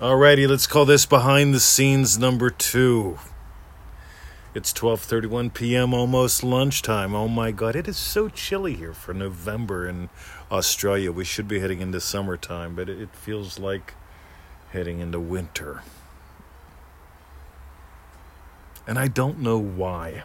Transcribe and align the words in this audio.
Alrighty, 0.00 0.48
let's 0.48 0.66
call 0.66 0.86
this 0.86 1.04
behind 1.04 1.52
the 1.52 1.60
scenes 1.60 2.18
number 2.18 2.48
two. 2.48 3.18
It's 4.54 4.72
12:31 4.72 5.52
p.m. 5.52 5.92
almost 5.92 6.42
lunchtime. 6.42 7.14
Oh 7.14 7.28
my 7.28 7.50
god, 7.50 7.76
it 7.76 7.86
is 7.86 7.98
so 7.98 8.30
chilly 8.30 8.76
here 8.76 8.94
for 8.94 9.12
November 9.12 9.86
in 9.86 10.08
Australia. 10.50 11.12
We 11.12 11.26
should 11.26 11.46
be 11.46 11.60
heading 11.60 11.82
into 11.82 12.00
summertime, 12.00 12.74
but 12.74 12.88
it 12.88 13.14
feels 13.14 13.58
like 13.58 13.92
heading 14.70 15.00
into 15.00 15.20
winter. 15.20 15.82
And 18.86 18.98
I 18.98 19.06
don't 19.06 19.40
know 19.40 19.58
why. 19.58 20.22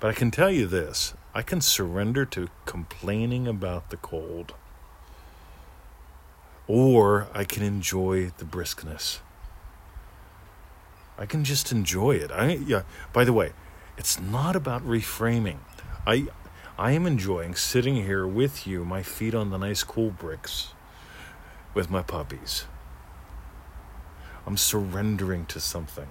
But 0.00 0.08
I 0.08 0.12
can 0.14 0.30
tell 0.30 0.50
you 0.50 0.66
this, 0.66 1.12
I 1.34 1.42
can 1.42 1.60
surrender 1.60 2.24
to 2.24 2.48
complaining 2.64 3.46
about 3.46 3.90
the 3.90 3.98
cold 3.98 4.54
or 6.70 7.26
I 7.34 7.42
can 7.42 7.64
enjoy 7.64 8.30
the 8.38 8.44
briskness. 8.44 9.18
I 11.18 11.26
can 11.26 11.42
just 11.42 11.72
enjoy 11.72 12.12
it. 12.12 12.30
I 12.30 12.52
yeah, 12.52 12.82
by 13.12 13.24
the 13.24 13.32
way, 13.32 13.50
it's 13.98 14.20
not 14.20 14.54
about 14.54 14.86
reframing. 14.86 15.58
I 16.06 16.28
I 16.78 16.92
am 16.92 17.08
enjoying 17.08 17.56
sitting 17.56 17.96
here 17.96 18.24
with 18.24 18.68
you, 18.68 18.84
my 18.84 19.02
feet 19.02 19.34
on 19.34 19.50
the 19.50 19.58
nice 19.58 19.82
cool 19.82 20.10
bricks 20.10 20.68
with 21.74 21.90
my 21.90 22.02
puppies. 22.02 22.66
I'm 24.46 24.56
surrendering 24.56 25.46
to 25.46 25.58
something. 25.58 26.08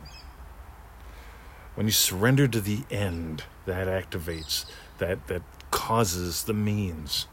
When 1.75 1.85
you 1.85 1.93
surrender 1.93 2.49
to 2.49 2.59
the 2.59 2.83
end, 2.91 3.45
that 3.65 3.87
activates, 3.87 4.65
that 4.97 5.27
that 5.27 5.43
causes 5.71 6.43
the 6.43 6.53
means. 6.53 7.27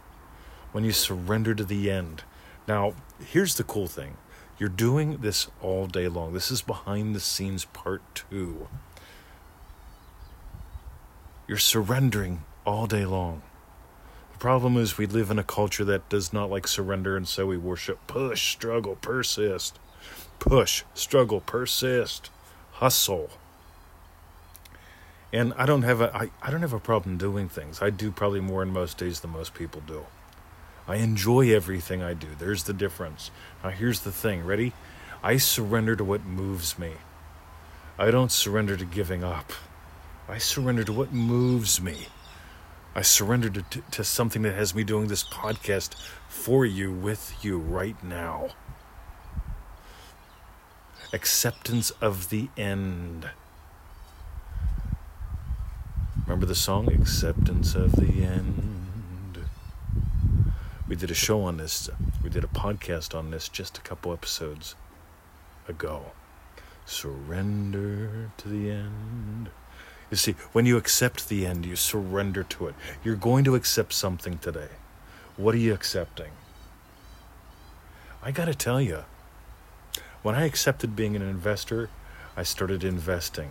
When 0.71 0.85
you 0.85 0.93
surrender 0.93 1.57
to 1.57 1.65
the 1.65 1.91
end, 1.91 2.23
now, 2.67 2.95
here's 3.19 3.55
the 3.55 3.65
cool 3.65 3.87
thing 3.87 4.17
you're 4.59 4.69
doing 4.69 5.19
this 5.19 5.49
all 5.61 5.87
day 5.87 6.09
long. 6.09 6.33
This 6.33 6.51
is 6.51 6.63
behind 6.63 7.15
the 7.15 7.21
scenes 7.21 7.67
part 7.67 8.03
two. 8.15 8.69
You're 11.47 11.59
surrendering 11.59 12.45
all 12.65 12.87
day 12.87 13.05
long. 13.05 13.43
The 14.33 14.39
problem 14.39 14.77
is, 14.77 14.99
we 14.99 15.07
live 15.07 15.31
in 15.31 15.39
a 15.39 15.45
culture 15.45 15.85
that 15.85 16.09
does 16.09 16.33
not 16.33 16.51
like 16.51 16.67
surrender, 16.67 17.17
and 17.17 17.27
so 17.27 17.47
we 17.47 17.57
worship 17.57 17.99
push, 18.07 18.53
struggle, 18.53 18.97
persist. 18.97 19.79
Push, 20.39 20.85
struggle, 20.95 21.41
persist, 21.41 22.31
hustle. 22.73 23.31
And 25.33 25.55
I 25.57 25.67
don't 25.67 25.83
have 25.83 26.01
a 26.01 26.15
I, 26.15 26.31
I 26.43 26.51
don't 26.51 26.61
have 26.61 26.73
a 26.73 26.79
problem 26.81 27.17
doing 27.17 27.49
things. 27.49 27.81
I 27.81 27.91
do 27.91 28.11
probably 28.11 28.41
more 28.41 28.63
in 28.63 28.73
most 28.73 28.99
days 28.99 29.21
than 29.21 29.31
most 29.31 29.55
people 29.55 29.83
do. 29.87 30.05
I 30.89 30.97
enjoy 30.97 31.55
everything 31.55 32.03
I 32.03 32.15
do. 32.15 32.29
There's 32.39 32.65
the 32.65 32.73
difference. 32.73 33.31
Now, 33.63 33.71
here's 33.71 34.01
the 34.01 34.13
thing 34.13 34.45
ready? 34.45 34.73
I 35.23 35.37
surrender 35.37 35.97
to 35.97 36.05
what 36.05 36.25
moves 36.25 36.79
me. 36.79 36.93
I 37.99 38.11
don't 38.11 38.31
surrender 38.31 38.77
to 38.77 38.85
giving 38.85 39.25
up. 39.25 39.53
I 40.29 40.39
surrender 40.39 40.85
to 40.85 40.93
what 40.93 41.13
moves 41.13 41.81
me. 41.81 42.07
I 42.95 43.03
surrender 43.03 43.51
to, 43.51 43.63
to, 43.63 43.83
to 43.91 44.05
something 44.05 44.43
that 44.43 44.55
has 44.55 44.75
me 44.75 44.85
doing 44.85 45.09
this 45.09 45.25
podcast 45.25 45.95
for 46.29 46.65
you, 46.65 46.93
with 46.93 47.45
you 47.45 47.59
right 47.59 48.03
now. 48.05 48.51
Acceptance 51.13 51.91
of 52.01 52.31
the 52.31 52.49
end. 52.57 53.31
Remember 56.27 56.47
the 56.47 56.55
song? 56.55 56.93
Acceptance 56.93 57.75
of 57.75 57.93
the 57.93 58.25
end. 58.25 58.76
We 60.89 60.95
did 60.95 61.11
a 61.11 61.15
show 61.15 61.43
on 61.43 61.57
this. 61.57 61.91
We 62.23 62.31
did 62.31 62.45
a 62.45 62.49
podcast 62.49 63.13
on 63.13 63.33
this 63.33 63.49
just 63.49 63.77
a 63.77 63.81
couple 63.81 64.13
episodes 64.13 64.77
ago. 65.67 66.13
Surrender 66.85 68.31
to 68.37 68.49
the 68.49 68.71
end. 68.71 69.51
You 70.13 70.17
see, 70.17 70.37
when 70.53 70.65
you 70.65 70.77
accept 70.77 71.29
the 71.29 71.45
end, 71.45 71.67
you 71.67 71.75
surrender 71.75 72.45
to 72.45 72.69
it. 72.69 72.77
You're 73.03 73.17
going 73.17 73.43
to 73.45 73.57
accept 73.57 73.93
something 73.93 74.39
today. 74.39 74.69
What 75.37 75.57
are 75.57 75.59
you 75.59 75.75
accepting? 75.75 76.31
I 78.23 78.31
got 78.31 78.45
to 78.45 78.55
tell 78.55 78.81
you, 78.81 79.05
when 80.23 80.37
I 80.37 80.45
accepted 80.45 80.95
being 80.95 81.17
an 81.17 81.23
investor, 81.23 81.91
I 82.37 82.45
started 82.45 82.85
investing. 82.85 83.51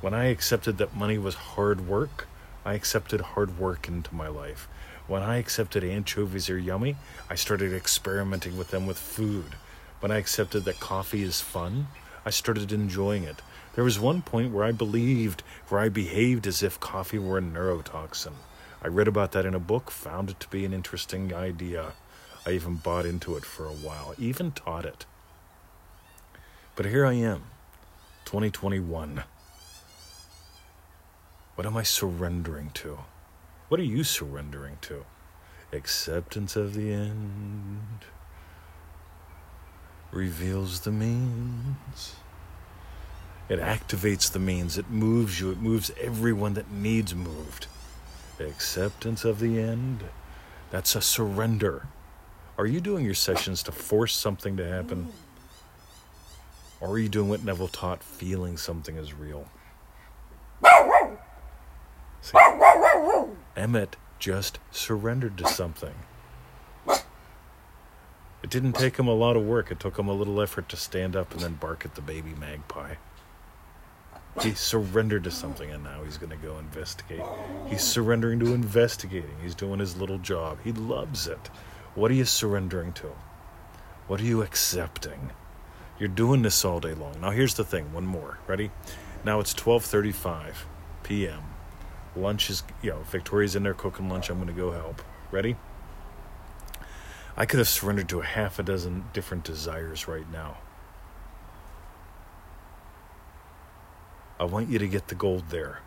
When 0.00 0.14
I 0.14 0.26
accepted 0.26 0.78
that 0.78 0.96
money 0.96 1.18
was 1.18 1.34
hard 1.34 1.86
work, 1.86 2.26
I 2.64 2.72
accepted 2.72 3.20
hard 3.20 3.58
work 3.58 3.88
into 3.88 4.14
my 4.14 4.28
life. 4.28 4.66
When 5.06 5.22
I 5.22 5.36
accepted 5.36 5.82
anchovies 5.82 6.48
are 6.50 6.58
yummy, 6.58 6.96
I 7.28 7.34
started 7.34 7.72
experimenting 7.72 8.56
with 8.56 8.70
them 8.70 8.86
with 8.86 8.98
food. 8.98 9.56
When 10.00 10.10
I 10.12 10.18
accepted 10.18 10.64
that 10.64 10.80
coffee 10.80 11.22
is 11.22 11.40
fun, 11.40 11.88
I 12.24 12.30
started 12.30 12.72
enjoying 12.72 13.24
it. 13.24 13.42
There 13.74 13.84
was 13.84 13.98
one 13.98 14.22
point 14.22 14.52
where 14.52 14.64
I 14.64 14.72
believed, 14.72 15.42
where 15.68 15.80
I 15.80 15.88
behaved 15.88 16.46
as 16.46 16.62
if 16.62 16.80
coffee 16.80 17.18
were 17.18 17.38
a 17.38 17.42
neurotoxin. 17.42 18.34
I 18.82 18.88
read 18.88 19.08
about 19.08 19.32
that 19.32 19.46
in 19.46 19.54
a 19.54 19.60
book, 19.60 19.90
found 19.90 20.30
it 20.30 20.40
to 20.40 20.48
be 20.48 20.64
an 20.64 20.72
interesting 20.72 21.34
idea. 21.34 21.92
I 22.46 22.52
even 22.52 22.76
bought 22.76 23.06
into 23.06 23.36
it 23.36 23.44
for 23.44 23.66
a 23.66 23.72
while, 23.72 24.14
even 24.18 24.52
taught 24.52 24.84
it. 24.86 25.04
But 26.76 26.86
here 26.86 27.04
I 27.04 27.12
am, 27.12 27.42
2021. 28.24 29.24
What 31.54 31.66
am 31.66 31.76
I 31.76 31.82
surrendering 31.82 32.70
to? 32.74 33.00
What 33.70 33.78
are 33.78 33.84
you 33.84 34.02
surrendering 34.02 34.78
to? 34.80 35.04
Acceptance 35.72 36.56
of 36.56 36.74
the 36.74 36.92
end 36.92 38.00
reveals 40.10 40.80
the 40.80 40.90
means. 40.90 42.16
It 43.48 43.60
activates 43.60 44.28
the 44.32 44.40
means. 44.40 44.76
It 44.76 44.90
moves 44.90 45.40
you. 45.40 45.52
It 45.52 45.60
moves 45.60 45.92
everyone 46.00 46.54
that 46.54 46.72
needs 46.72 47.14
moved. 47.14 47.68
Acceptance 48.40 49.24
of 49.24 49.38
the 49.38 49.60
end. 49.60 50.02
That's 50.72 50.96
a 50.96 51.00
surrender. 51.00 51.86
Are 52.58 52.66
you 52.66 52.80
doing 52.80 53.04
your 53.04 53.14
sessions 53.14 53.62
to 53.62 53.70
force 53.70 54.16
something 54.16 54.56
to 54.56 54.66
happen? 54.66 55.12
Or 56.80 56.88
are 56.88 56.98
you 56.98 57.08
doing 57.08 57.28
what 57.28 57.44
Neville 57.44 57.68
taught, 57.68 58.02
feeling 58.02 58.56
something 58.56 58.96
is 58.96 59.14
real? 59.14 59.46
See? 62.20 62.36
Emmett 63.56 63.96
just 64.18 64.58
surrendered 64.70 65.36
to 65.38 65.48
something. 65.48 65.94
It 68.42 68.48
didn't 68.48 68.72
take 68.72 68.96
him 68.96 69.08
a 69.08 69.14
lot 69.14 69.36
of 69.36 69.44
work. 69.44 69.70
It 69.70 69.80
took 69.80 69.98
him 69.98 70.08
a 70.08 70.12
little 70.12 70.40
effort 70.40 70.68
to 70.70 70.76
stand 70.76 71.16
up 71.16 71.32
and 71.32 71.40
then 71.40 71.54
bark 71.54 71.84
at 71.84 71.94
the 71.94 72.00
baby 72.00 72.34
magpie. 72.38 72.94
He 74.40 74.54
surrendered 74.54 75.24
to 75.24 75.30
something 75.30 75.70
and 75.70 75.82
now 75.82 76.04
he's 76.04 76.16
going 76.16 76.30
to 76.30 76.36
go 76.36 76.58
investigate. 76.58 77.22
He's 77.66 77.82
surrendering 77.82 78.38
to 78.40 78.54
investigating. 78.54 79.36
He's 79.42 79.54
doing 79.54 79.80
his 79.80 79.96
little 79.96 80.18
job. 80.18 80.58
He 80.62 80.72
loves 80.72 81.26
it. 81.26 81.50
What 81.94 82.10
are 82.10 82.14
you 82.14 82.24
surrendering 82.24 82.92
to? 82.94 83.12
What 84.06 84.20
are 84.20 84.24
you 84.24 84.42
accepting? 84.42 85.32
You're 85.98 86.08
doing 86.08 86.42
this 86.42 86.64
all 86.64 86.80
day 86.80 86.94
long. 86.94 87.20
Now 87.20 87.30
here's 87.30 87.54
the 87.54 87.64
thing, 87.64 87.92
one 87.92 88.06
more. 88.06 88.38
Ready? 88.46 88.70
Now 89.24 89.40
it's 89.40 89.52
12:35 89.52 90.54
p.m 91.02 91.42
lunch 92.16 92.50
is, 92.50 92.62
you 92.82 92.90
know, 92.90 93.00
Victoria's 93.10 93.56
in 93.56 93.62
there 93.62 93.74
cooking 93.74 94.08
lunch. 94.08 94.30
I'm 94.30 94.36
going 94.36 94.48
to 94.48 94.52
go 94.54 94.72
help. 94.72 95.02
Ready? 95.30 95.56
I 97.36 97.46
could 97.46 97.58
have 97.58 97.68
surrendered 97.68 98.08
to 98.10 98.20
a 98.20 98.24
half 98.24 98.58
a 98.58 98.62
dozen 98.62 99.04
different 99.12 99.44
desires 99.44 100.08
right 100.08 100.30
now. 100.30 100.58
I 104.38 104.44
want 104.44 104.68
you 104.68 104.78
to 104.78 104.88
get 104.88 105.08
the 105.08 105.14
gold 105.14 105.44
there. 105.50 105.80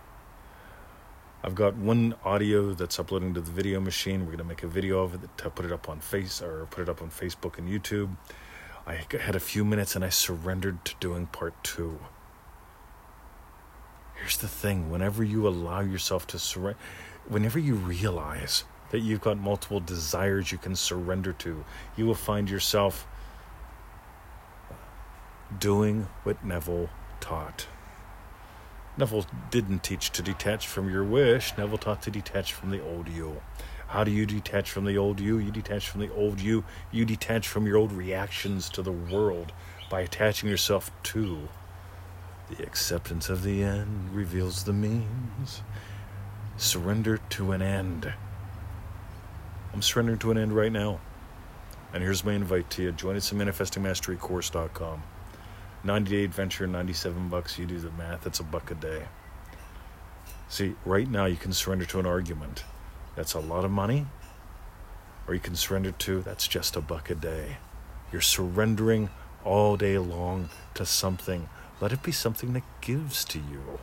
I've 1.44 1.56
got 1.56 1.76
one 1.76 2.16
audio 2.24 2.74
that's 2.74 3.00
uploading 3.00 3.34
to 3.34 3.42
the 3.42 3.52
video 3.52 3.82
machine. 3.82 4.22
We're 4.22 4.28
going 4.28 4.38
to 4.38 4.44
make 4.46 4.64
a 4.64 4.68
video 4.68 5.04
of 5.04 5.16
it 5.16 5.38
to 5.40 5.50
put 5.50 5.66
it 5.66 5.72
up 5.72 5.90
on 5.90 6.00
face 6.00 6.42
or 6.42 6.68
put 6.72 6.84
it 6.84 6.90
up 6.90 7.02
on 7.02 7.10
Facebook 7.10 7.58
and 7.58 7.68
YouTube. 7.68 8.16
I 8.86 9.00
had 9.20 9.36
a 9.36 9.40
few 9.40 9.66
minutes 9.66 9.96
and 9.96 10.06
I 10.06 10.10
surrendered 10.10 10.86
to 10.86 10.96
doing 11.00 11.28
part 11.28 11.62
two. 11.64 12.00
Here's 14.24 14.38
the 14.38 14.48
thing 14.48 14.90
whenever 14.90 15.22
you 15.22 15.50
allow 15.50 15.82
yourself 15.82 16.26
to 16.28 16.40
surrender, 16.40 16.80
whenever 17.28 17.60
you 17.60 17.76
realize 17.76 18.64
that 18.92 19.00
you've 19.00 19.20
got 19.20 19.38
multiple 19.38 19.82
desires 19.82 20.50
you 20.50 20.58
can 20.58 20.78
surrender 20.78 21.34
to, 21.40 21.66
you 21.98 22.06
will 22.06 22.16
find 22.16 22.50
yourself 22.50 23.06
doing 25.60 26.08
what 26.24 26.42
Neville 26.42 26.90
taught. 27.20 27.68
Neville 28.96 29.26
didn't 29.52 29.84
teach 29.84 30.10
to 30.12 30.22
detach 30.22 30.70
from 30.70 30.90
your 30.90 31.04
wish, 31.04 31.58
Neville 31.58 31.78
taught 31.78 32.02
to 32.04 32.10
detach 32.10 32.54
from 32.54 32.72
the 32.72 32.82
old 32.82 33.10
you. 33.10 33.42
How 33.88 34.06
do 34.06 34.12
you 34.12 34.26
detach 34.26 34.72
from 34.72 34.86
the 34.86 34.98
old 34.98 35.20
you? 35.20 35.38
You 35.38 35.52
detach 35.52 35.90
from 35.90 36.00
the 36.00 36.14
old 36.14 36.40
you. 36.40 36.64
You 36.94 37.04
detach 37.04 37.50
from 37.50 37.68
your 37.68 37.76
old 37.76 37.92
reactions 37.92 38.70
to 38.70 38.82
the 38.82 38.94
world 38.94 39.52
by 39.90 40.00
attaching 40.00 40.48
yourself 40.48 40.92
to 41.12 41.50
the 42.50 42.64
acceptance 42.64 43.30
of 43.30 43.44
the 43.44 43.64
end 43.64 44.14
reveals 44.14 44.64
the 44.64 44.74
means. 44.74 45.62
Surrender 46.58 47.18
to 47.30 47.52
an 47.52 47.62
end. 47.62 48.14
I'm 49.74 49.82
surrendering 49.82 50.20
to 50.20 50.32
an 50.32 50.38
end 50.38 50.56
right 50.56 50.72
now. 50.72 51.00
And 51.94 52.04
here's 52.04 52.24
my 52.24 52.34
invite 52.34 52.70
to 52.72 52.84
you. 52.84 52.92
Join 52.92 53.16
us 53.16 53.32
at 53.32 53.38
manifestingmasterycourse.com. 53.38 55.04
90 55.84 56.12
day 56.12 56.24
adventure, 56.24 56.68
97 56.68 57.30
bucks. 57.30 57.60
You 57.60 57.66
do 57.66 57.80
the 57.80 57.92
math, 57.92 58.22
that's 58.22 58.40
a 58.40 58.44
buck 58.44 58.72
a 58.72 58.76
day. 58.76 59.04
See, 60.48 60.76
right 60.86 61.10
now 61.10 61.26
you 61.26 61.36
can 61.36 61.54
surrender 61.54 61.86
to 61.86 62.00
an 62.00 62.06
argument. 62.06 62.64
That's 63.16 63.34
a 63.34 63.40
lot 63.40 63.66
of 63.66 63.72
money. 63.72 64.06
Or 65.28 65.34
you 65.34 65.40
can 65.40 65.56
surrender 65.56 65.92
to, 65.92 66.22
that's 66.22 66.48
just 66.48 66.76
a 66.76 66.82
buck 66.82 67.10
a 67.10 67.16
day. 67.16 67.58
You're 68.12 68.22
surrendering 68.22 69.10
all 69.44 69.78
day 69.78 69.98
long 69.98 70.50
to 70.76 70.86
something. 70.86 71.50
Let 71.84 71.92
it 71.92 72.02
be 72.02 72.14
something 72.14 72.54
that 72.54 72.64
gives 72.80 73.26
to 73.26 73.40
you. 73.40 73.80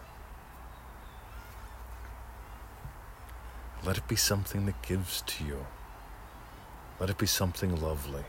Let 3.85 3.99
it 3.99 4.09
be 4.09 4.17
something 4.17 4.65
that 4.65 4.81
gives 4.81 5.21
to 5.21 5.45
you. 5.45 5.67
Let 6.99 7.11
it 7.11 7.19
be 7.19 7.27
something 7.27 7.79
lovely. 7.79 8.25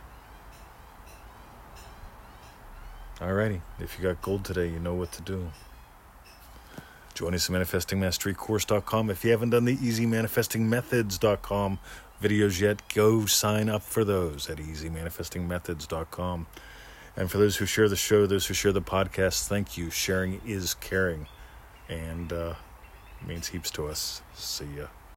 Alrighty, 3.20 3.62
if 3.80 3.98
you 3.98 4.04
got 4.04 4.22
gold 4.22 4.44
today, 4.44 4.68
you 4.68 4.80
know 4.80 4.94
what 4.94 5.14
to 5.14 5.22
do. 5.22 5.54
Join 7.14 7.34
us 7.34 7.50
at 7.50 7.56
manifestingmasterycourse.com. 7.56 9.10
If 9.10 9.24
you 9.24 9.32
haven't 9.32 9.52
done 9.52 9.64
the 9.64 9.78
easymanifestingmethods.com 9.78 11.80
videos 12.22 12.60
yet, 12.60 12.82
go 12.94 13.26
sign 13.26 13.70
up 13.70 13.84
for 13.84 14.04
those 14.04 14.50
at 14.50 14.58
easymanifestingmethods.com. 14.58 16.48
And 17.16 17.30
for 17.30 17.38
those 17.38 17.58
who 17.58 17.66
share 17.66 17.90
the 17.90 17.96
show, 17.96 18.26
those 18.26 18.48
who 18.48 18.54
share 18.54 18.72
the 18.72 18.82
podcast, 18.82 19.48
thank 19.48 19.78
you. 19.78 19.90
Sharing 19.90 20.42
is 20.46 20.74
caring 20.76 21.28
and 21.90 22.32
uh, 22.32 22.54
means 23.26 23.50
heaps 23.50 23.70
to 23.72 23.88
us. 23.88 24.22
See 24.34 24.66
ya. 24.78 24.88